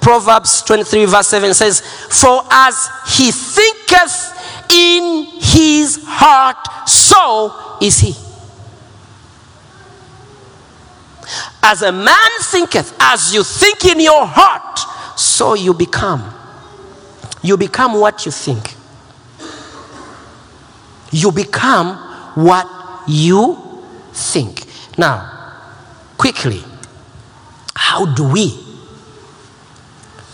[0.00, 8.14] Proverbs 23, verse 7 says, For as he thinketh in his heart, so is he.
[11.62, 14.78] As a man thinketh, as you think in your heart,
[15.20, 16.32] so you become.
[17.42, 18.74] You become what you think.
[21.10, 22.68] You become what
[23.08, 24.66] you think.
[24.98, 25.58] Now,
[26.18, 26.62] quickly,
[27.74, 28.58] how do we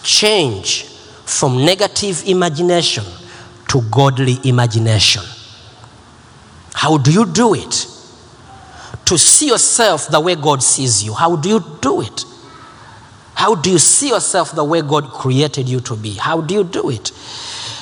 [0.03, 0.85] change
[1.25, 3.05] from negative imagination
[3.69, 5.23] to godly imagination?
[6.75, 7.87] How do you do it?
[9.07, 11.15] To see yourself the way God sees you.
[11.15, 12.25] How do you do it?
[13.35, 16.15] How do you see yourself the way God created you to be?
[16.15, 17.13] How do you do it?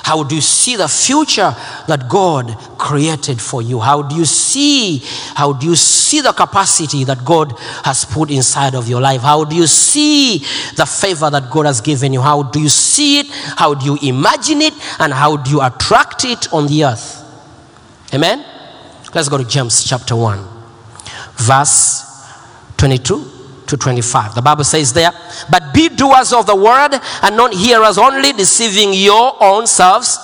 [0.06, 1.52] How do you see the future
[1.88, 3.80] that God created for you?
[3.80, 5.02] How do you see
[5.34, 7.52] how do you see the capacity that God
[7.84, 9.22] has put inside of your life?
[9.22, 10.38] How do you see
[10.76, 12.20] the favor that God has given you?
[12.20, 13.26] How do you see it?
[13.56, 14.74] How do you imagine it?
[15.00, 17.24] And how do you attract it on the earth?
[18.14, 18.44] Amen.
[19.12, 20.56] Let's go to James chapter 1
[21.36, 22.04] verse
[22.76, 23.35] 22
[23.66, 24.34] to 25.
[24.34, 25.12] The Bible says there,
[25.50, 30.18] but be doers of the word and not hearers only, deceiving your own selves.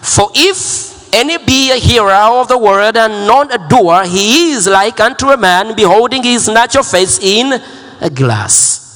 [0.00, 4.66] For if any be a hearer of the word and not a doer, he is
[4.66, 7.60] like unto a man beholding his natural face in
[8.00, 8.86] a glass.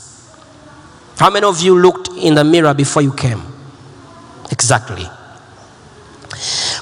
[1.18, 3.42] How many of you looked in the mirror before you came?
[4.50, 5.06] Exactly.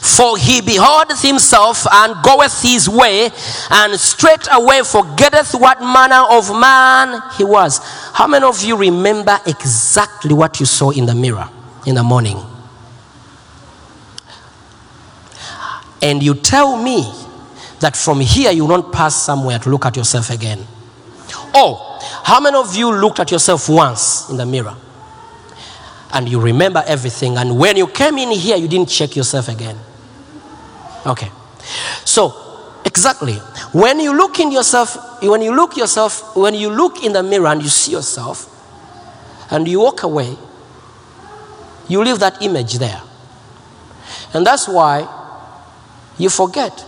[0.01, 3.31] For he beholdeth himself and goeth his way,
[3.71, 7.79] and straightway forgetteth what manner of man he was.
[8.15, 11.49] How many of you remember exactly what you saw in the mirror
[11.87, 12.39] in the morning?
[16.01, 17.13] And you tell me
[17.81, 20.67] that from here you don't pass somewhere to look at yourself again.
[21.55, 24.77] Oh, how many of you looked at yourself once in the mirror?
[26.13, 29.79] And you remember everything, and when you came in here, you didn't check yourself again.
[31.07, 31.31] Okay.
[32.05, 32.35] So,
[32.85, 33.35] exactly.
[33.73, 37.49] When you look in yourself, when you look yourself, when you look in the mirror
[37.49, 38.57] and you see yourself,
[39.51, 40.37] and you walk away,
[41.89, 43.03] you leave that image there.
[44.33, 45.09] And that's why
[46.19, 46.85] you forget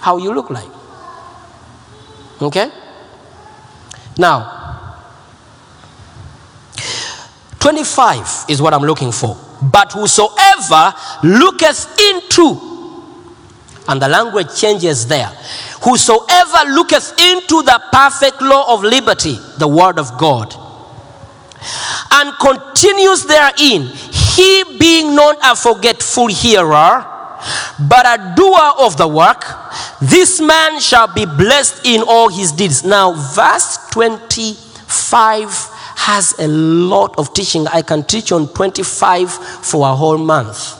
[0.00, 0.70] how you look like.
[2.40, 2.70] Okay?
[4.16, 4.54] Now,
[7.58, 9.36] 25 is what I'm looking for.
[9.60, 12.77] But whosoever looketh into
[13.88, 15.28] and the language changes there.
[15.82, 20.54] Whosoever looketh into the perfect law of liberty, the word of God,
[22.12, 23.82] and continues therein,
[24.36, 27.04] he being not a forgetful hearer,
[27.88, 29.44] but a doer of the work,
[30.00, 32.84] this man shall be blessed in all his deeds.
[32.84, 35.48] Now, verse 25
[35.96, 37.66] has a lot of teaching.
[37.68, 40.77] I can teach on 25 for a whole month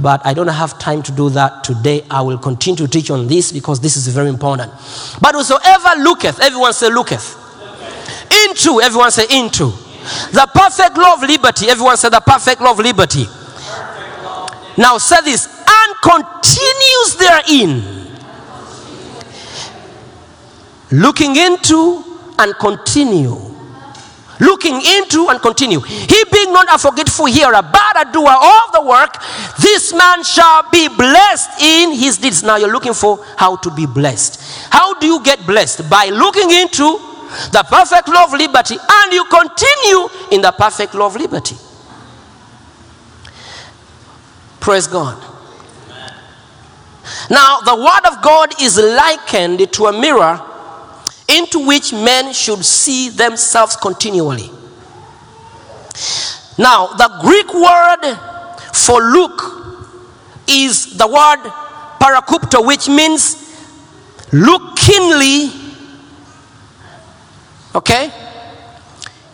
[0.00, 2.04] but I don't have time to do that today.
[2.10, 4.72] I will continue to teach on this because this is very important.
[5.20, 7.38] But whosoever looketh, everyone say looketh.
[8.48, 9.66] Into, everyone say into.
[10.32, 13.24] The perfect law of liberty, everyone say the perfect law of liberty.
[14.78, 18.02] Now say this, and continues therein.
[20.90, 22.04] Looking into
[22.38, 23.51] and continue
[24.42, 25.80] looking into and continue.
[25.80, 29.16] He being not a forgetful hearer, but a doer of the work,
[29.60, 32.42] this man shall be blessed in his deeds.
[32.42, 34.68] Now you're looking for how to be blessed.
[34.70, 35.88] How do you get blessed?
[35.88, 36.98] By looking into
[37.52, 41.56] the perfect law of liberty and you continue in the perfect law of liberty.
[44.60, 45.18] Praise God.
[47.30, 50.40] Now, the Word of God is likened to a mirror
[51.28, 54.50] into which men should see themselves continually.
[56.58, 58.16] Now, the Greek word
[58.72, 59.42] for look
[60.48, 61.42] is the word
[62.00, 63.36] parakupto, which means
[64.32, 65.50] look keenly.
[67.74, 68.12] Okay?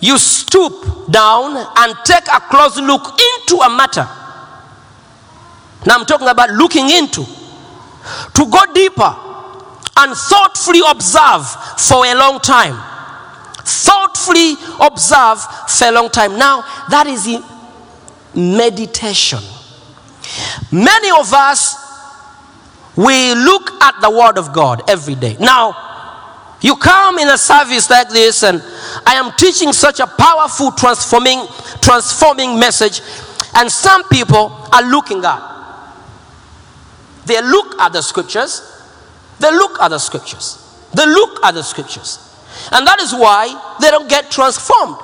[0.00, 4.08] You stoop down and take a close look into a matter.
[5.86, 7.24] Now, I'm talking about looking into.
[8.34, 9.27] To go deeper
[9.98, 11.46] and thoughtfully observe
[11.78, 12.74] for a long time.
[13.64, 16.38] Thoughtfully observe for a long time.
[16.38, 17.42] Now, that is in
[18.56, 19.40] meditation.
[20.70, 21.76] Many of us,
[22.96, 25.36] we look at the Word of God every day.
[25.38, 28.62] Now, you come in a service like this, and
[29.06, 31.46] I am teaching such a powerful, transforming,
[31.80, 33.00] transforming message,
[33.54, 35.56] and some people are looking up.
[37.26, 38.77] They look at the scriptures,
[39.40, 40.64] they look at the scriptures.
[40.94, 42.24] They look at the scriptures.
[42.72, 44.96] And that is why they don't get transformed.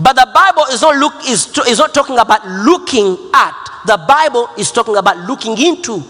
[0.00, 3.54] But the Bible is not, look, is, is not talking about looking at.
[3.86, 6.02] The Bible is talking about looking into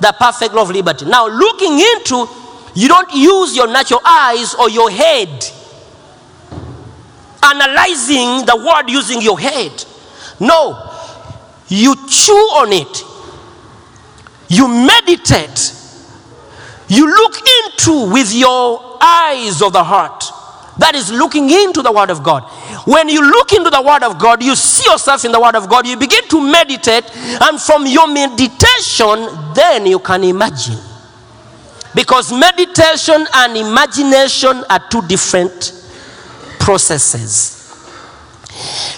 [0.00, 1.04] the perfect law of liberty.
[1.04, 2.26] Now, looking into,
[2.74, 5.28] you don't use your natural eyes or your head.
[7.42, 9.84] Analyzing the word using your head.
[10.40, 10.90] No.
[11.68, 13.04] You chew on it.
[14.48, 15.81] You meditate.
[16.92, 20.24] You look into with your eyes of the heart.
[20.76, 22.42] That is looking into the Word of God.
[22.86, 25.70] When you look into the Word of God, you see yourself in the Word of
[25.70, 30.78] God, you begin to meditate, and from your meditation, then you can imagine.
[31.94, 35.72] Because meditation and imagination are two different
[36.58, 37.58] processes.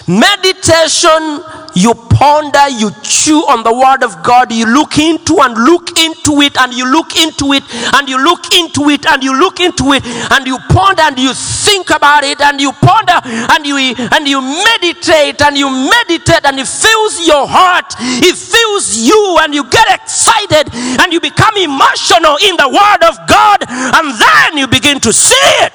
[0.05, 1.43] Meditation,
[1.75, 6.39] you ponder, you chew on the word of God, you look into and look into
[6.41, 7.63] it, and you look into it,
[7.93, 11.33] and you look into it, and you look into it, and you ponder and you
[11.33, 16.59] think about it, and you ponder and you and you meditate and you meditate, and
[16.59, 22.39] it fills your heart, it fills you, and you get excited, and you become emotional
[22.47, 25.73] in the word of God, and then you begin to see it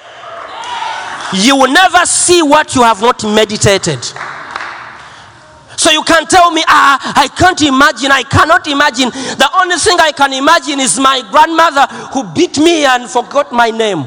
[1.33, 4.05] you will never see what you have not meditated.
[5.81, 9.09] So you can tell me, ah, I can't imagine, I cannot imagine.
[9.09, 13.71] The only thing I can imagine is my grandmother who beat me and forgot my
[13.71, 14.05] name.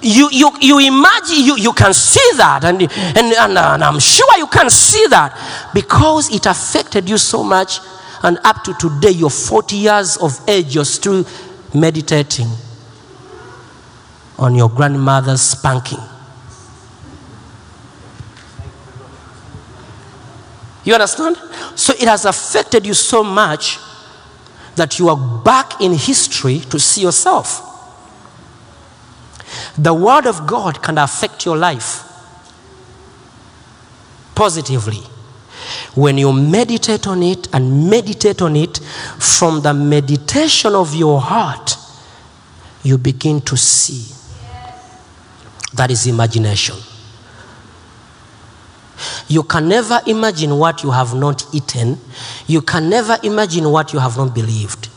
[0.00, 4.38] You, you, you imagine, you, you can see that, and, and, and, and I'm sure
[4.38, 5.36] you can see that
[5.74, 7.80] because it affected you so much.
[8.22, 11.26] And up to today, you're 40 years of age, you're still
[11.74, 12.48] meditating
[14.38, 16.00] on your grandmother's spanking.
[20.84, 21.36] You understand?
[21.74, 23.78] So it has affected you so much
[24.76, 27.70] that you are back in history to see yourself.
[29.78, 32.02] The Word of God can affect your life
[34.34, 35.02] positively.
[35.94, 41.76] When you meditate on it and meditate on it, from the meditation of your heart,
[42.82, 44.12] you begin to see.
[45.74, 46.76] That is imagination.
[49.28, 51.98] You can never imagine what you have not eaten.
[52.46, 54.88] You can never imagine what you have not believed.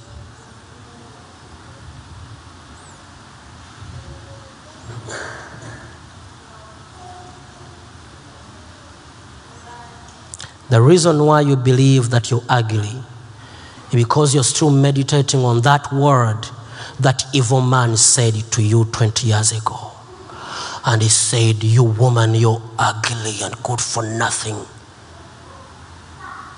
[10.69, 13.03] The reason why you believe that you're ugly
[13.87, 16.45] is because you're still meditating on that word
[16.99, 19.96] that evil man said to you 20 years ago.
[20.87, 24.55] And he said, You woman, you're ugly and good for nothing.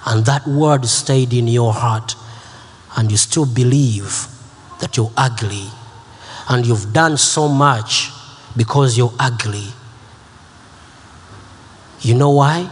[0.05, 2.15] And that word stayed in your heart,
[2.95, 4.27] and you still believe
[4.81, 5.65] that you're ugly.
[6.47, 8.11] And you've done so much
[8.55, 9.65] because you're ugly.
[12.01, 12.69] You know why?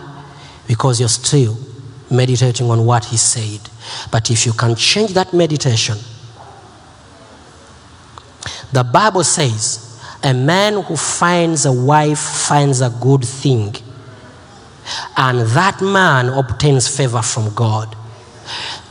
[0.67, 1.57] Because you're still
[2.11, 3.67] meditating on what he said.
[4.11, 5.97] But if you can change that meditation,
[8.71, 9.86] the Bible says,
[10.27, 13.73] a man who finds a wife finds a good thing,
[15.15, 17.95] and that man obtains favor from God.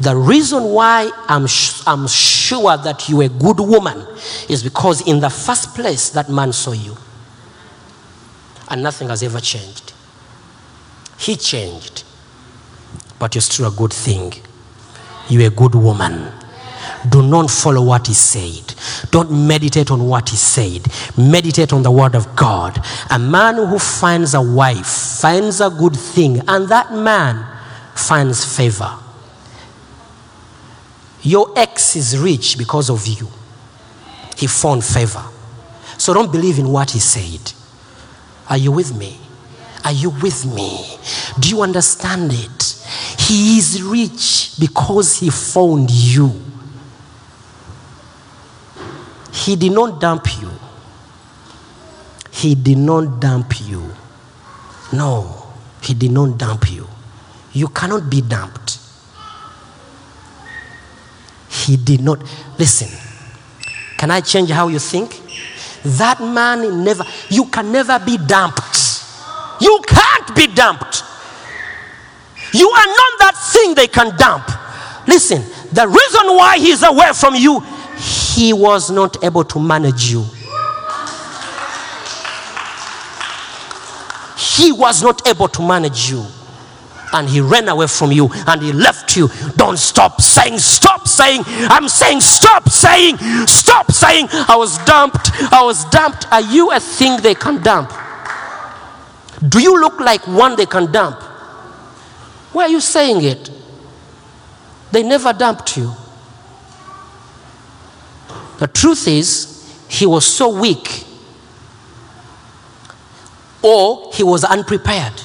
[0.00, 4.06] The reason why I'm, sh- I'm sure that you're a good woman
[4.48, 6.96] is because, in the first place, that man saw you,
[8.70, 9.92] and nothing has ever changed.
[11.18, 12.04] He changed,
[13.18, 14.32] but you're still a good thing.
[15.28, 16.32] You're a good woman.
[17.08, 18.74] Do not follow what he said.
[19.10, 20.86] Don't meditate on what he said.
[21.16, 22.78] Meditate on the word of God.
[23.10, 24.86] A man who finds a wife
[25.20, 27.46] finds a good thing, and that man
[27.94, 28.92] finds favor.
[31.22, 33.28] Your ex is rich because of you.
[34.36, 35.24] He found favor.
[35.98, 37.52] So don't believe in what he said.
[38.48, 39.18] Are you with me?
[39.84, 40.86] Are you with me?
[41.40, 42.84] Do you understand it?
[43.18, 46.45] He is rich because he found you.
[49.36, 50.50] He did not dump you.
[52.32, 53.90] He did not dump you.
[54.92, 55.46] No,
[55.82, 56.86] he did not dump you.
[57.52, 58.78] You cannot be dumped.
[61.50, 62.18] He did not.
[62.58, 62.88] Listen,
[63.98, 65.20] can I change how you think?
[65.84, 69.04] That man never, you can never be dumped.
[69.60, 71.02] You can't be dumped.
[72.52, 74.48] You are not that thing they can dump.
[75.06, 77.62] Listen, the reason why he's away from you,
[78.36, 80.22] he was not able to manage you.
[84.36, 86.22] He was not able to manage you.
[87.14, 89.30] And he ran away from you and he left you.
[89.56, 91.44] Don't stop saying, stop saying.
[91.46, 93.16] I'm saying, stop saying,
[93.46, 94.28] stop saying.
[94.30, 95.30] I was dumped.
[95.50, 96.30] I was dumped.
[96.30, 97.90] Are you a thing they can dump?
[99.48, 101.22] Do you look like one they can dump?
[102.52, 103.50] Why are you saying it?
[104.92, 105.94] They never dumped you.
[108.58, 109.52] The truth is,
[109.88, 111.04] he was so weak,
[113.62, 115.22] or he was unprepared,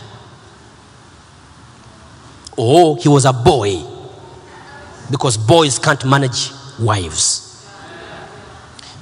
[2.58, 3.82] or he was a boy,
[5.10, 7.48] because boys can't manage wives.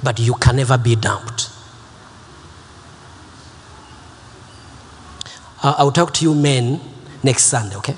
[0.01, 1.49] But you can never be dumped.
[5.61, 6.79] Uh, I'll talk to you men
[7.21, 7.95] next Sunday, okay?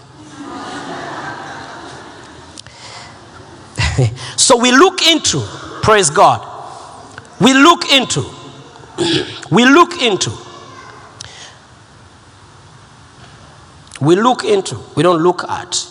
[4.35, 5.43] so we look into,
[5.81, 6.47] praise God,
[7.39, 8.21] we look into,
[9.51, 10.31] we look into,
[13.99, 15.87] we look into, we don't look at.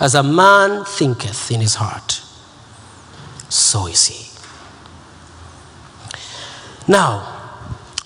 [0.00, 2.22] As a man thinketh in his heart,
[3.48, 4.28] so is he.
[6.86, 7.34] Now,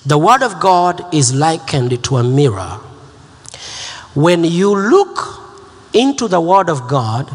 [0.04, 2.80] the Word of God is likened to a mirror.
[4.14, 5.40] When you look
[5.92, 7.30] into the Word of God,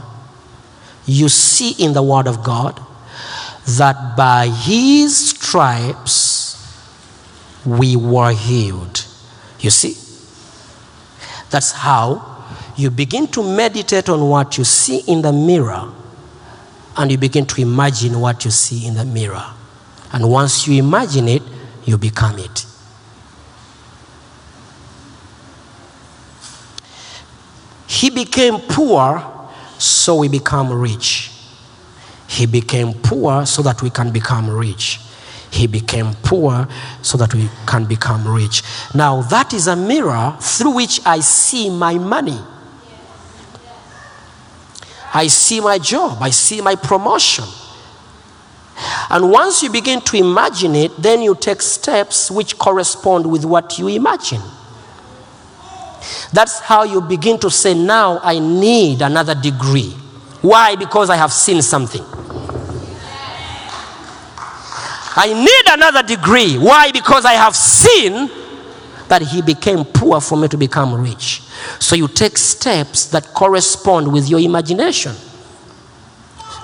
[1.08, 2.80] you see in the Word of God
[3.78, 6.45] that by His stripes
[7.66, 9.05] we were healed.
[9.60, 9.97] You see?
[11.49, 12.45] That's how
[12.76, 15.91] you begin to meditate on what you see in the mirror
[16.97, 19.45] and you begin to imagine what you see in the mirror.
[20.12, 21.43] And once you imagine it,
[21.86, 22.66] you become it.
[27.88, 29.37] He became poor,
[29.78, 31.32] so we become rich.
[32.28, 35.00] He became poor so that we can become rich.
[35.50, 36.68] He became poor
[37.02, 38.64] so that we can become rich.
[38.94, 42.40] Now, that is a mirror through which I see my money.
[45.14, 47.46] I see my job, I see my promotion.
[49.10, 53.80] And once you begin to imagine it, then you take steps which correspond with what
[53.80, 54.42] you imagine.
[56.34, 59.91] That's how you begin to say, Now I need another degree.
[60.41, 60.76] Why?
[60.76, 62.04] Because I have seen something.
[65.20, 66.58] I need another degree.
[66.58, 66.91] Why?
[66.91, 68.30] Because I have seen
[69.08, 71.41] that he became poor for me to become rich.
[71.80, 75.16] So you take steps that correspond with your imagination.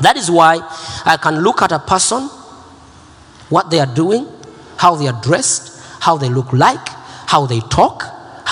[0.02, 0.60] That is why
[1.06, 2.30] I can look at a person,
[3.50, 4.28] what they are doing,
[4.78, 6.88] how they are dressed, how they look like,
[7.28, 8.04] how they talk,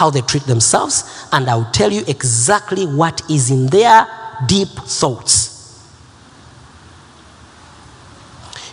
[0.02, 4.08] how they treat themselves, and I'll tell you exactly what is in their
[4.48, 5.86] deep thoughts.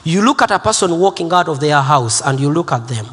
[0.04, 3.04] You look at a person walking out of their house and you look at them,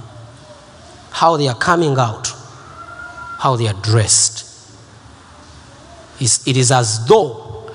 [1.12, 2.32] how they are coming out,
[3.40, 4.46] how they are dressed.
[6.22, 7.70] It's- It is as though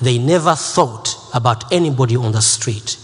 [0.00, 2.96] they never thought about anybody on the street.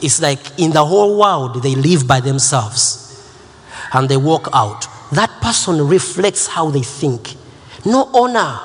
[0.00, 3.18] It's like in the whole world, they live by themselves
[3.92, 4.86] and they walk out.
[5.12, 7.36] That person reflects how they think.
[7.84, 8.58] No honor.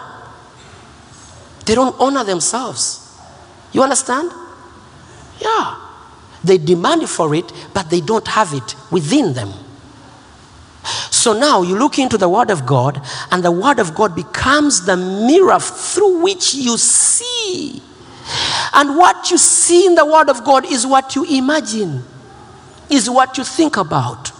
[1.66, 3.20] They don't honor themselves.
[3.74, 4.32] You understand?
[5.41, 5.76] Yeah.
[6.43, 9.52] They demand for it, but they don't have it within them.
[11.12, 14.86] So now you look into the Word of God, and the Word of God becomes
[14.86, 17.82] the mirror through which you see.
[18.74, 22.04] And what you see in the Word of God is what you imagine,
[22.89, 24.32] is what you think about.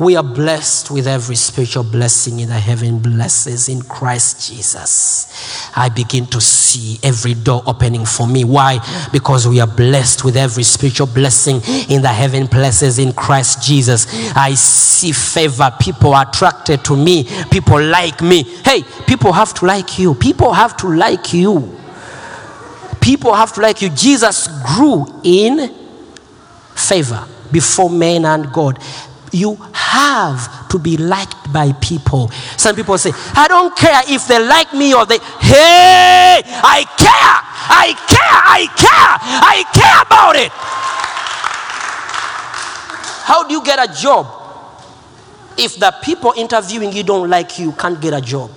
[0.00, 5.70] We are blessed with every spiritual blessing in the heaven blesses in Christ Jesus.
[5.76, 8.44] I begin to see every door opening for me.
[8.44, 8.78] Why?
[9.12, 14.06] Because we are blessed with every spiritual blessing in the heaven blesses in Christ Jesus.
[14.34, 15.70] I see favor.
[15.78, 17.24] People are attracted to me.
[17.50, 18.44] People like me.
[18.64, 20.14] Hey, people have to like you.
[20.14, 21.78] People have to like you.
[23.02, 23.90] People have to like you.
[23.90, 25.74] Jesus grew in
[26.74, 28.78] favor before men and God.
[29.32, 32.30] You have to be liked by people.
[32.56, 37.38] Some people say, I don't care if they like me or they, hey, I care,
[37.70, 40.50] I care, I care, I care about it.
[43.24, 44.26] How do you get a job
[45.56, 48.50] if the people interviewing you don't like you, can't get a job?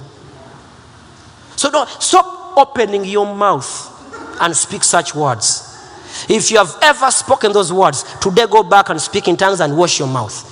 [1.56, 3.90] So don't stop opening your mouth
[4.42, 5.70] and speak such words.
[6.30, 9.78] If you have ever spoken those words, today go back and speak in tongues and
[9.78, 10.50] wash your mouth.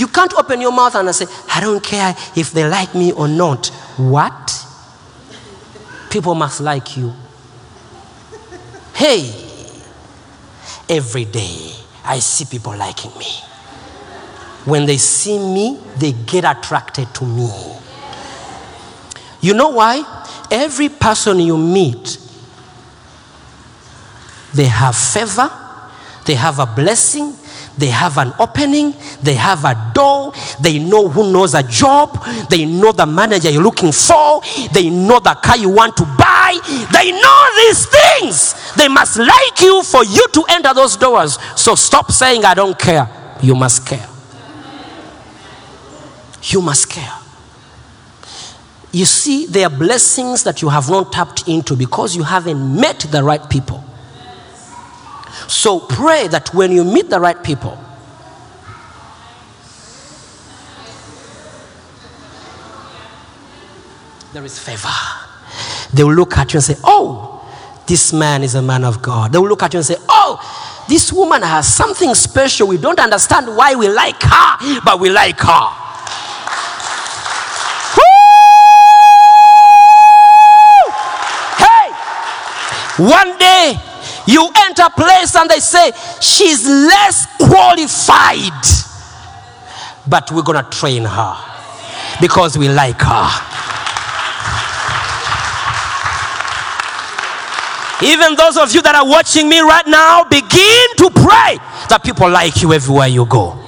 [0.00, 3.28] You can't open your mouth and say, I don't care if they like me or
[3.28, 3.66] not.
[3.98, 4.66] What?
[6.08, 7.12] People must like you.
[8.94, 9.30] Hey,
[10.88, 13.30] every day I see people liking me.
[14.64, 17.50] When they see me, they get attracted to me.
[19.42, 20.02] You know why?
[20.50, 22.16] Every person you meet
[24.54, 25.50] they have favor,
[26.24, 27.34] they have a blessing,
[27.78, 32.64] they have an opening, they have a door, they know who knows a job, they
[32.64, 34.42] know the manager you're looking for,
[34.72, 36.58] they know the car you want to buy,
[36.92, 38.74] they know these things.
[38.74, 41.38] They must like you for you to enter those doors.
[41.56, 43.08] So stop saying, I don't care.
[43.42, 44.06] You must care.
[46.42, 47.12] You must care.
[48.92, 53.00] You see, there are blessings that you have not tapped into because you haven't met
[53.00, 53.84] the right people.
[55.50, 57.76] So pray that when you meet the right people,
[64.32, 64.88] there is favor.
[65.92, 67.44] They will look at you and say, Oh,
[67.84, 69.32] this man is a man of God.
[69.32, 70.38] They will look at you and say, Oh,
[70.88, 72.68] this woman has something special.
[72.68, 75.76] We don't understand why we like her, but we like her.
[83.00, 83.80] One day
[84.26, 88.66] you enter a place and they say she's less qualified,
[90.06, 91.36] but we're gonna train her
[92.20, 93.50] because we like her.
[98.02, 101.58] Even those of you that are watching me right now, begin to pray
[101.88, 103.58] that people like you everywhere you go.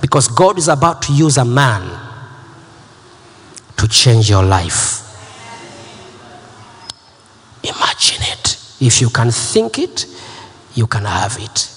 [0.00, 1.82] Because God is about to use a man
[3.76, 5.00] to change your life.
[7.62, 8.11] Imagine.
[8.82, 10.06] If you can think it,
[10.74, 11.70] you can have it.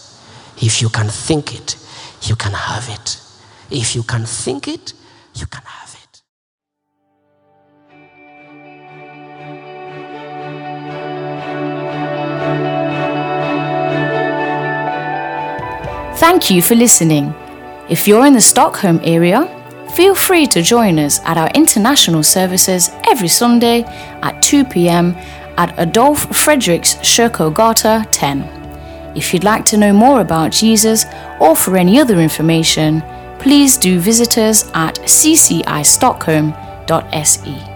[0.59, 1.77] If you can think it,
[2.23, 3.21] you can have it.
[3.69, 4.93] If you can think it,
[5.35, 6.23] you can have it.
[16.17, 17.35] Thank you for listening.
[17.87, 19.45] If you're in the Stockholm area,
[19.95, 23.83] feel free to join us at our international services every Sunday
[24.23, 25.15] at 2 pm
[25.57, 28.43] at Adolf Fredriks Kyrkogata 10.
[29.15, 31.05] If you'd like to know more about Jesus
[31.39, 33.01] or for any other information,
[33.39, 37.74] please do visit us at ccistockholm.se.